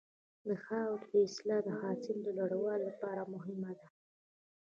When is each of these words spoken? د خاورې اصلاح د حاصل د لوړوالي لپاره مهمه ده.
د 0.45 0.47
خاورې 0.63 1.17
اصلاح 1.27 1.59
د 1.65 1.69
حاصل 1.79 2.17
د 2.23 2.27
لوړوالي 2.37 2.83
لپاره 2.91 3.21
مهمه 3.33 3.71
ده. 3.79 3.87